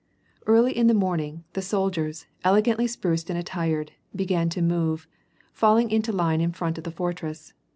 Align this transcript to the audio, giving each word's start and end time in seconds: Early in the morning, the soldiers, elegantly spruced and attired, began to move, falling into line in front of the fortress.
Early 0.47 0.75
in 0.75 0.87
the 0.87 0.95
morning, 0.95 1.43
the 1.53 1.61
soldiers, 1.61 2.25
elegantly 2.43 2.87
spruced 2.87 3.29
and 3.29 3.37
attired, 3.37 3.91
began 4.15 4.49
to 4.49 4.59
move, 4.63 5.07
falling 5.53 5.91
into 5.91 6.11
line 6.11 6.41
in 6.41 6.53
front 6.53 6.79
of 6.79 6.85
the 6.85 6.91
fortress. 6.91 7.53